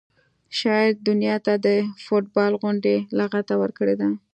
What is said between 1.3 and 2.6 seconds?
ته د فټبال